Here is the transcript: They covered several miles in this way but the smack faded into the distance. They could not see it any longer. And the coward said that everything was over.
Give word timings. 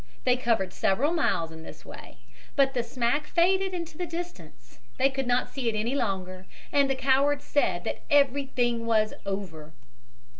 They 0.23 0.35
covered 0.35 0.73
several 0.73 1.13
miles 1.13 1.51
in 1.51 1.61
this 1.61 1.85
way 1.85 2.17
but 2.55 2.73
the 2.73 2.81
smack 2.81 3.27
faded 3.27 3.71
into 3.71 3.99
the 3.99 4.07
distance. 4.07 4.79
They 4.97 5.11
could 5.11 5.27
not 5.27 5.47
see 5.53 5.69
it 5.69 5.75
any 5.75 5.93
longer. 5.93 6.47
And 6.71 6.89
the 6.89 6.95
coward 6.95 7.43
said 7.43 7.83
that 7.83 8.01
everything 8.09 8.87
was 8.87 9.13
over. 9.27 9.73